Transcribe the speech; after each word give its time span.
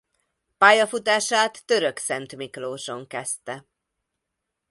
Pályafutását 0.57 1.61
Törökszentmiklóson 1.65 3.07
kezdte. 3.07 3.65